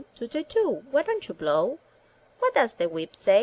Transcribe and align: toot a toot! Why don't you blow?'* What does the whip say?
toot 0.15 0.33
a 0.33 0.41
toot! 0.43 0.83
Why 0.89 1.03
don't 1.03 1.27
you 1.27 1.35
blow?'* 1.35 1.77
What 2.39 2.55
does 2.55 2.73
the 2.73 2.89
whip 2.89 3.15
say? 3.15 3.39